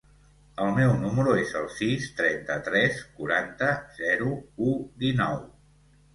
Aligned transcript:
El 0.63 0.69
meu 0.77 0.93
número 1.01 1.35
es 1.41 1.53
el 1.59 1.67
sis, 1.73 2.07
trenta-tres, 2.21 3.03
quaranta, 3.19 3.71
zero, 4.01 4.33
u, 4.73 4.73
dinou. 5.07 5.41